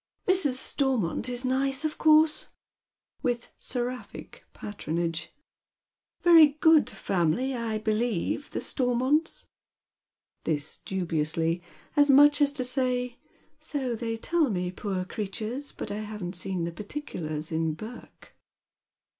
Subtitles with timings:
[0.27, 0.53] "Mrs.
[0.53, 2.47] Stormont is nice, of course,"
[3.21, 5.31] with seraphic patronage,"
[6.25, 9.45] veiy good family, I believe, the Stormonts,"—
[10.43, 11.61] this dubiously,
[11.95, 13.11] as much as to saj',"
[13.59, 18.33] so they tell me, poor creatures, but I haven't eeen the particulars in Burke."